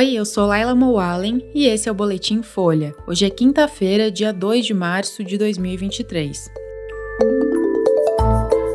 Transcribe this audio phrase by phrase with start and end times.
[0.00, 2.94] Oi, eu sou Laila Moalen e esse é o Boletim Folha.
[3.06, 6.50] Hoje é quinta-feira, dia 2 de março de 2023.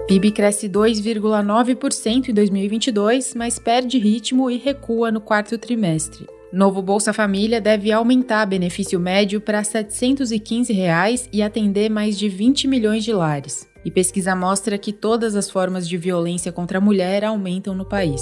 [0.08, 6.28] PIB cresce 2,9% em 2022, mas perde ritmo e recua no quarto trimestre.
[6.54, 12.68] Novo Bolsa Família deve aumentar benefício médio para 715 reais e atender mais de 20
[12.68, 13.68] milhões de lares.
[13.84, 18.22] E pesquisa mostra que todas as formas de violência contra a mulher aumentam no país.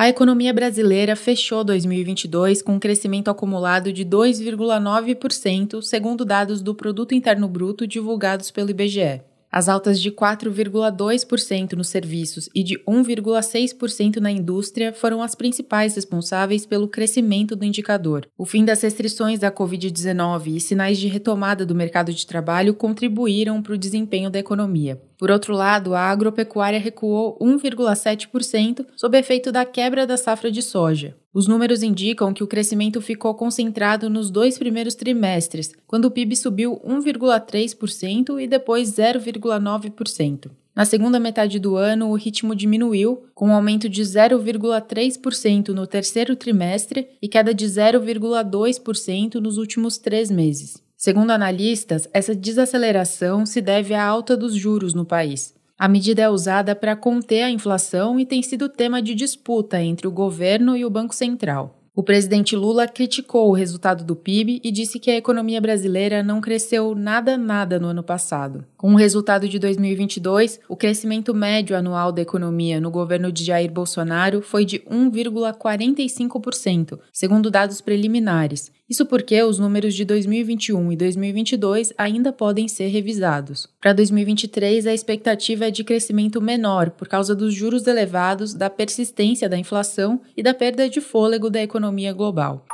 [0.00, 7.14] A economia brasileira fechou 2022 com um crescimento acumulado de 2,9%, segundo dados do Produto
[7.14, 9.20] Interno Bruto divulgados pelo IBGE.
[9.52, 16.64] As altas de 4,2% nos serviços e de 1,6% na indústria foram as principais responsáveis
[16.64, 18.26] pelo crescimento do indicador.
[18.38, 23.60] O fim das restrições da Covid-19 e sinais de retomada do mercado de trabalho contribuíram
[23.60, 24.98] para o desempenho da economia.
[25.20, 31.14] Por outro lado, a agropecuária recuou 1,7% sob efeito da quebra da safra de soja.
[31.34, 36.34] Os números indicam que o crescimento ficou concentrado nos dois primeiros trimestres, quando o PIB
[36.34, 40.50] subiu 1,3% e depois 0,9%.
[40.74, 46.34] Na segunda metade do ano, o ritmo diminuiu, com um aumento de 0,3% no terceiro
[46.34, 50.82] trimestre e queda de 0,2% nos últimos três meses.
[51.00, 55.54] Segundo analistas, essa desaceleração se deve à alta dos juros no país.
[55.78, 60.06] A medida é usada para conter a inflação e tem sido tema de disputa entre
[60.06, 61.74] o governo e o Banco Central.
[61.96, 66.38] O presidente Lula criticou o resultado do PIB e disse que a economia brasileira não
[66.38, 68.66] cresceu nada nada no ano passado.
[68.76, 73.72] Com o resultado de 2022, o crescimento médio anual da economia no governo de Jair
[73.72, 78.70] Bolsonaro foi de 1,45%, segundo dados preliminares.
[78.90, 83.68] Isso porque os números de 2021 e 2022 ainda podem ser revisados.
[83.80, 89.48] Para 2023, a expectativa é de crescimento menor por causa dos juros elevados, da persistência
[89.48, 92.66] da inflação e da perda de fôlego da economia global.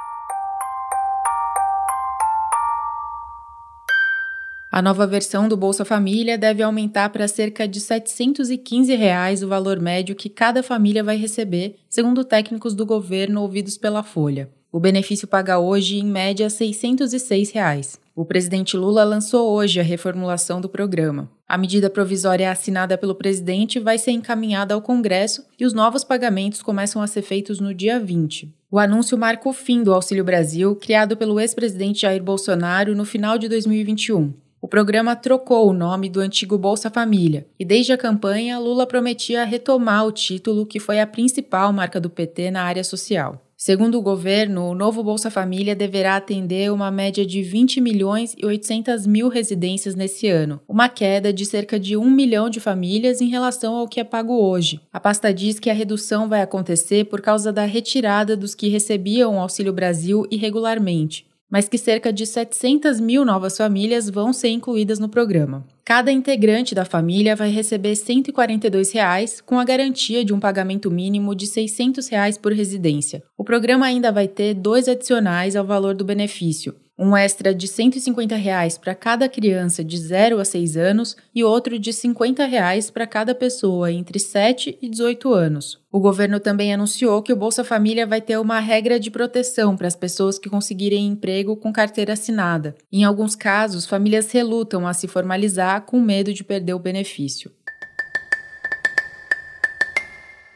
[4.73, 9.79] A nova versão do Bolsa Família deve aumentar para cerca de 715 reais o valor
[9.79, 14.51] médio que cada família vai receber, segundo técnicos do governo ouvidos pela Folha.
[14.77, 17.99] O benefício paga hoje, em média, 606 reais.
[18.15, 21.31] O presidente Lula lançou hoje a reformulação do programa.
[21.49, 26.61] A medida provisória assinada pelo presidente vai ser encaminhada ao Congresso e os novos pagamentos
[26.61, 28.55] começam a ser feitos no dia 20.
[28.71, 33.39] O anúncio marca o fim do Auxílio Brasil, criado pelo ex-presidente Jair Bolsonaro no final
[33.39, 34.35] de 2021.
[34.61, 39.43] O programa trocou o nome do antigo Bolsa Família e, desde a campanha, Lula prometia
[39.45, 43.46] retomar o título, que foi a principal marca do PT na área social.
[43.67, 48.47] Segundo o governo, o novo Bolsa Família deverá atender uma média de 20 milhões e
[48.47, 53.27] 800 mil residências nesse ano, uma queda de cerca de 1 milhão de famílias em
[53.27, 54.81] relação ao que é pago hoje.
[54.93, 59.35] A pasta diz que a redução vai acontecer por causa da retirada dos que recebiam
[59.35, 64.99] o Auxílio Brasil irregularmente mas que cerca de 700 mil novas famílias vão ser incluídas
[64.99, 65.67] no programa.
[65.85, 71.35] Cada integrante da família vai receber 142 reais, com a garantia de um pagamento mínimo
[71.35, 73.23] de 600 reais por residência.
[73.39, 78.37] O programa ainda vai ter dois adicionais ao valor do benefício, um extra de 150
[78.37, 83.07] reais para cada criança de 0 a 6 anos e outro de 50 reais para
[83.07, 85.79] cada pessoa entre 7 e 18 anos.
[85.93, 89.87] O governo também anunciou que o Bolsa Família vai ter uma regra de proteção para
[89.87, 92.75] as pessoas que conseguirem emprego com carteira assinada.
[92.93, 97.51] Em alguns casos, famílias relutam a se formalizar com medo de perder o benefício.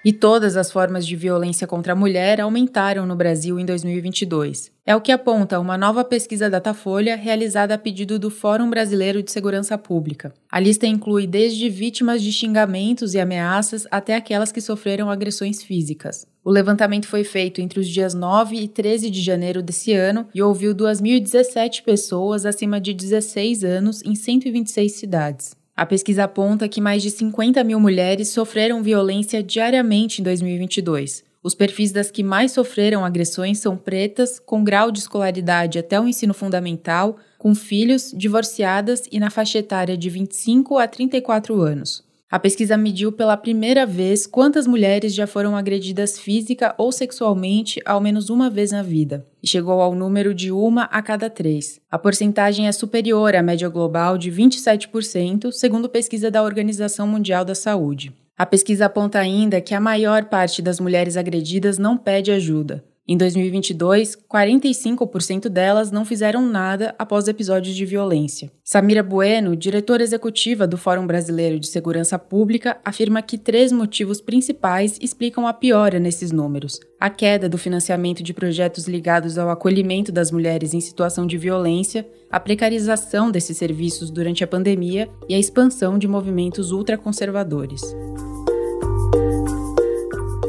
[0.03, 4.72] E todas as formas de violência contra a mulher aumentaram no Brasil em 2022.
[4.87, 9.31] É o que aponta uma nova pesquisa Datafolha realizada a pedido do Fórum Brasileiro de
[9.31, 10.33] Segurança Pública.
[10.50, 16.27] A lista inclui desde vítimas de xingamentos e ameaças até aquelas que sofreram agressões físicas.
[16.43, 20.41] O levantamento foi feito entre os dias 9 e 13 de janeiro desse ano e
[20.41, 25.59] ouviu 2.017 pessoas acima de 16 anos em 126 cidades.
[25.81, 31.25] A pesquisa aponta que mais de 50 mil mulheres sofreram violência diariamente em 2022.
[31.43, 36.06] Os perfis das que mais sofreram agressões são pretas, com grau de escolaridade até o
[36.06, 42.05] ensino fundamental, com filhos, divorciadas e na faixa etária de 25 a 34 anos.
[42.31, 48.00] A pesquisa mediu pela primeira vez quantas mulheres já foram agredidas física ou sexualmente ao
[48.00, 51.81] menos uma vez na vida, e chegou ao número de uma a cada três.
[51.91, 57.56] A porcentagem é superior à média global de 27%, segundo pesquisa da Organização Mundial da
[57.56, 58.12] Saúde.
[58.38, 62.85] A pesquisa aponta ainda que a maior parte das mulheres agredidas não pede ajuda.
[63.12, 68.53] Em 2022, 45% delas não fizeram nada após episódios de violência.
[68.62, 74.97] Samira Bueno, diretora executiva do Fórum Brasileiro de Segurança Pública, afirma que três motivos principais
[75.03, 80.31] explicam a piora nesses números: a queda do financiamento de projetos ligados ao acolhimento das
[80.31, 85.99] mulheres em situação de violência, a precarização desses serviços durante a pandemia e a expansão
[85.99, 87.83] de movimentos ultraconservadores.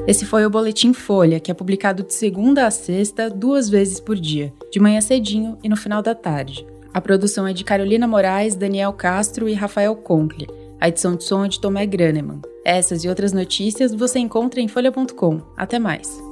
[0.07, 4.15] Esse foi o Boletim Folha, que é publicado de segunda a sexta, duas vezes por
[4.15, 6.65] dia, de manhã cedinho e no final da tarde.
[6.93, 10.47] A produção é de Carolina Moraes, Daniel Castro e Rafael Conkle.
[10.79, 12.41] A edição de som é de Tomé Graneman.
[12.65, 15.41] Essas e outras notícias você encontra em folha.com.
[15.55, 16.30] Até mais!